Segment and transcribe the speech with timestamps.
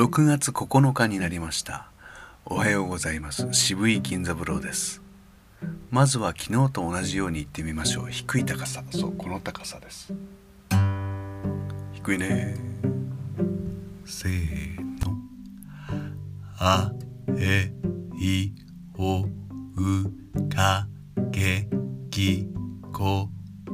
[0.00, 1.90] 6月9日になりました。
[2.46, 3.52] おはようございます。
[3.52, 5.02] 渋い金座風呂です。
[5.90, 8.06] まずは昨日と同じように言ってみましょう。
[8.08, 8.82] 低い高さ。
[8.92, 10.14] そうこの高さです。
[11.92, 12.56] 低いね。
[14.06, 15.18] せーの。
[16.58, 16.90] あ
[17.36, 17.70] え
[18.18, 18.54] い
[18.96, 19.28] おう
[20.48, 20.88] か
[21.30, 21.68] け
[22.10, 22.48] き
[22.90, 23.28] こ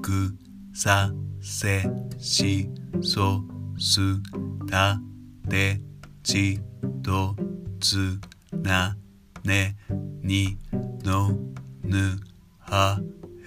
[0.00, 0.36] く
[0.72, 1.82] させ
[2.20, 2.70] し
[3.02, 3.42] そ
[3.76, 3.98] す
[4.70, 5.00] た
[5.50, 5.91] て。
[6.22, 6.60] ち
[7.02, 7.34] と
[7.80, 8.18] つ
[8.52, 8.96] な
[9.44, 9.76] ね
[10.22, 10.56] に
[11.02, 11.30] の
[11.82, 12.18] ぬ
[12.58, 13.00] は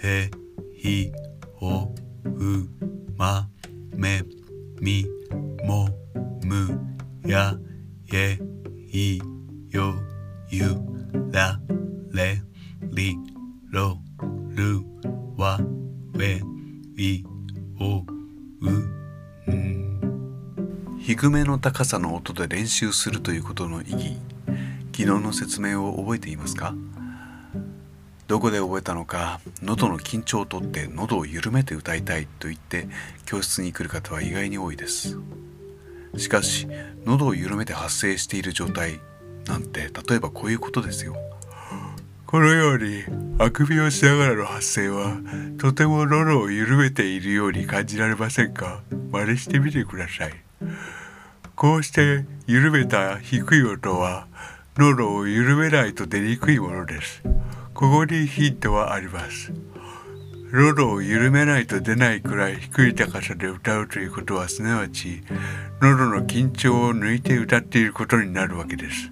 [0.03, 0.29] へ
[0.75, 1.11] ひ
[1.55, 1.93] ほ
[2.25, 2.69] う
[3.17, 3.47] ま
[3.95, 4.21] め
[4.81, 5.05] み
[5.63, 5.87] も
[6.43, 6.79] む
[7.25, 7.55] や
[8.13, 8.37] え
[8.91, 9.21] い
[9.71, 9.93] よ
[10.49, 10.75] ゆ
[11.31, 11.59] ら
[12.11, 12.41] れ
[12.91, 13.17] り
[13.71, 13.97] ろ
[14.49, 14.81] る
[15.37, 15.59] わ
[16.13, 16.41] べ
[16.97, 17.23] い
[17.79, 18.03] お
[18.61, 19.94] うん
[21.05, 24.17] 低めの高さの音で練習するということの意義。
[24.91, 26.73] 昨日の説明を覚えていますか？
[28.25, 29.39] どこで覚えたのか？
[29.61, 32.87] 喉の緊張をとって喉を緩めて歌いたいと言って
[33.27, 35.19] 教室に来る方は意外に多いです。
[36.17, 36.67] しかし
[37.05, 38.99] 喉を緩めて発声している状態
[39.45, 41.15] なんて例えばこういうことですよ。
[42.25, 43.03] このように
[43.37, 45.17] あくびをしながらの発声は
[45.59, 48.81] とても喉を緩めているように感じられませんか？
[49.11, 50.44] 真似してみてください。
[51.55, 54.27] こうして緩めた低い音は
[54.77, 57.23] 喉を緩めないと出にくいものです。
[57.73, 59.53] ここにヒントはあります。
[60.51, 65.23] 喉を緩めないと出ないくらい低い高さで歌うということはすなわち
[65.81, 69.11] 喉の緊張を抜いて歌っていることになるわけです。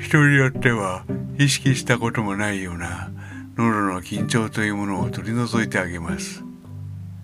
[0.00, 1.04] 人によっては
[1.36, 3.10] 意識したこともないような
[3.56, 6.44] 喉の緊張というものを取り除いてあげます。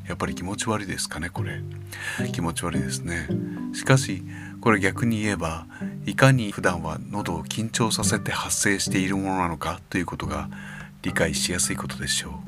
[0.08, 1.60] やっぱり気持ち悪いですかねこれ。
[2.32, 3.28] 気持ち悪いですね。
[3.74, 4.22] しかし
[4.60, 5.66] これ逆に言えば
[6.06, 10.48] いかに普段は喉を緊張させて発生しているものなのかということが
[11.02, 12.40] 理解しやすいことでしょ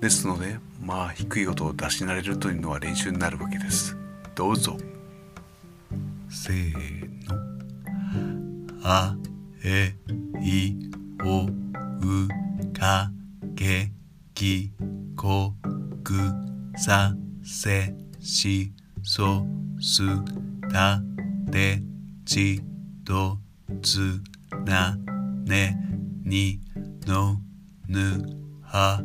[0.00, 0.02] う。
[0.02, 3.96] ですのでまあ低い音を出し慣れるというのは練習になるわけです。
[4.34, 4.76] どうぞ。
[6.28, 7.34] せーの。
[8.82, 9.16] あ
[9.64, 9.94] え
[10.42, 10.74] い
[11.24, 11.48] おう
[12.78, 13.10] か
[13.56, 13.90] け
[14.34, 14.72] き
[15.16, 15.54] こ
[16.02, 16.43] く
[16.76, 17.14] さ
[17.44, 19.44] せしそ
[19.80, 20.02] す
[20.72, 21.00] た
[21.50, 21.82] て
[22.24, 22.60] ち
[23.04, 23.38] と
[23.82, 24.20] つ
[24.64, 24.96] な
[25.44, 25.78] ね
[26.24, 26.60] に
[27.06, 27.36] の
[27.88, 28.22] ぬ
[28.62, 29.02] は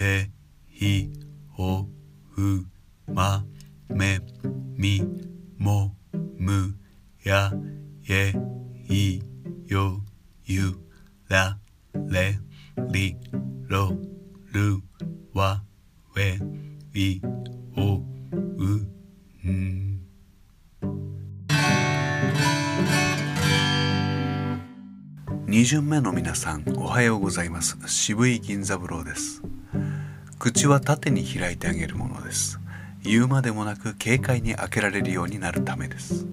[0.00, 0.30] へ
[0.68, 1.10] ひ
[1.50, 1.86] ほ
[2.30, 2.64] ふ
[3.12, 3.44] ま
[3.88, 4.18] め
[4.76, 5.02] み
[5.58, 5.94] も
[6.38, 6.74] む
[7.24, 7.52] や
[8.08, 8.32] え
[8.88, 9.22] い
[9.66, 10.00] よ
[10.44, 10.74] ゆ
[11.28, 11.58] ら
[12.10, 12.38] れ
[12.90, 13.16] り
[13.68, 13.92] ろ
[14.52, 14.78] る
[15.34, 15.62] わ
[16.16, 16.71] え。
[16.94, 16.98] う
[19.50, 20.02] ん。
[25.46, 27.78] 二巡目の皆さんおはようございます。
[27.86, 29.42] 渋い銀座風呂です。
[30.38, 32.60] 口は縦に開いてあげるものです。
[33.02, 36.26] 言うまでもなく軽快に開けられるようになるためです。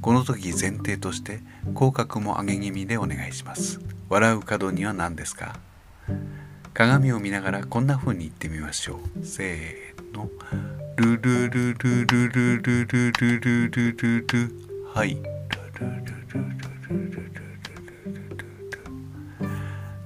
[0.00, 1.38] この時前提として
[1.72, 3.78] 口角も上げ気味でお願いします。
[4.08, 5.60] 笑う角には何ですか？
[6.74, 9.24] 鏡を見ながらこんな風に言ってみましょう。
[9.24, 10.28] せーの。
[10.96, 14.26] ルルルルルルルルルルルル。
[14.26, 14.52] ル
[14.92, 15.16] はい。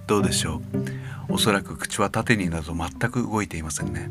[0.07, 0.63] どうでしょ
[1.29, 1.35] う？
[1.35, 4.11] おそらく口は縦になど全く動いていませんね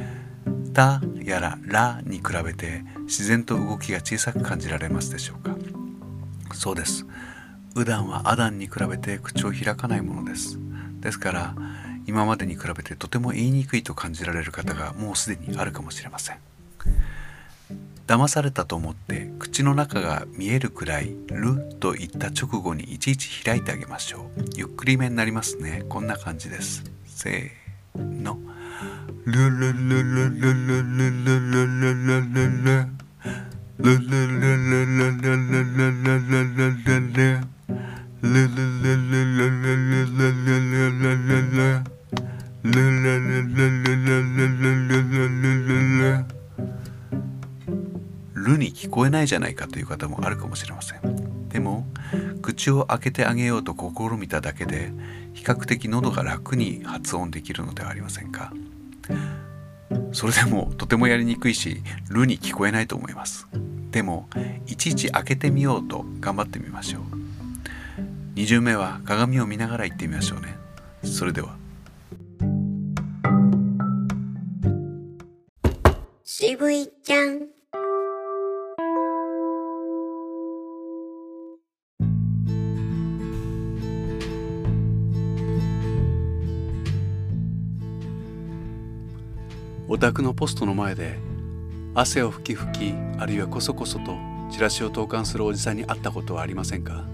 [0.72, 5.56] 「た」やら「ら」に比べて自然と動きが小さく感じられますでしょうか？
[6.54, 7.06] そうです。
[7.74, 10.58] うだんはアダンに比べて口を開かないものです。
[11.00, 11.54] ですから
[12.06, 16.38] 今までに比べてとても言いにくいと感じられる方がもうすでにあるかもしれません。
[18.06, 24.44] 騙されたと思って口の中が見えるくらい「る」と言った直後にいちいち開いてあげましょう。
[24.54, 25.84] ゆっくりめになりますね。
[25.88, 26.84] こんな感じです。
[27.06, 28.38] せーの。
[29.24, 30.66] ルルルルルルル。
[33.78, 35.26] ルルルルルルル
[38.82, 39.05] ル
[49.16, 51.48] ないじゃないかという方もあるかもしれません。
[51.48, 51.86] でも
[52.42, 54.92] 口を開けてあげようと試みただけで
[55.32, 58.52] 比較的喉が楽に発音できるのではありませんか。
[60.12, 63.46] それでもとてもやりにくいし「ル」に聞こえないと思います。
[63.90, 64.28] でも
[64.66, 67.02] いちいち開けてみようと頑張ってみましょう。
[68.38, 70.56] 2巡目は鏡を見ながら言ってみましょうね。
[71.04, 71.56] それでは。
[76.24, 77.55] 渋いちゃん。
[89.88, 91.16] お宅のポストの前で
[91.94, 94.16] 汗を拭き拭きあるいはこそこそと
[94.50, 97.04] チラシを投函するおじさんに会ったことはありませんか？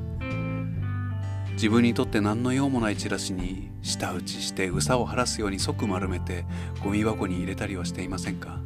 [1.52, 6.46] 自分にとって何の用もないチラシに舌打ちしてうさを晴らすように即丸めて
[6.82, 8.58] ゴミ箱に入れたりはしていませんか？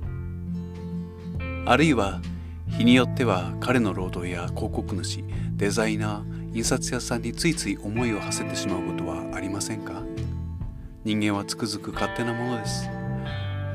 [1.67, 2.21] あるいは
[2.69, 5.25] 日によっては彼の労働や広告主
[5.57, 10.05] デザイナー印刷屋さんについつい思いを馳せてしまうことはありませんか？
[11.03, 12.89] 人間はつくづく勝手なものです。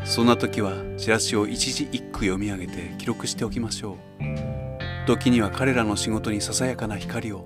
[0.04, 5.08] そんな時はチラシを一字一句読み上げて記録しておきましょう。
[5.08, 7.46] 時には彼らの仕事にささやかな光を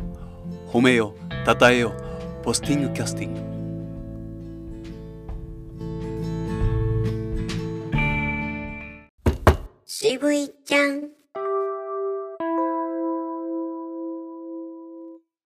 [0.68, 1.16] 褒めよ
[1.46, 1.94] 称えよ
[2.44, 3.56] ポスティングキャスティング。
[9.86, 11.15] 渋いちゃん。